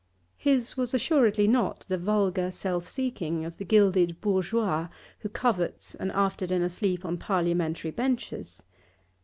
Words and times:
His 0.39 0.75
was 0.75 0.95
assuredly 0.95 1.47
not 1.47 1.81
the 1.81 1.99
vulgar 1.99 2.49
self 2.49 2.87
seeking 2.89 3.45
of 3.45 3.57
the 3.57 3.63
gilded 3.63 4.19
bourgeois 4.19 4.87
who 5.19 5.29
covets 5.29 5.93
an 5.93 6.09
after 6.09 6.47
dinner 6.47 6.69
sleep 6.69 7.05
on 7.05 7.19
Parliamentary 7.19 7.91
benches. 7.91 8.63